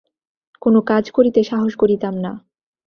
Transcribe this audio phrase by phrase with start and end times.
[0.61, 2.31] কোন কাজ করিতে সাহস করিতাম না।